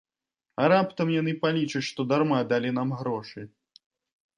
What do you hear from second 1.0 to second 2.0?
яны палічаць,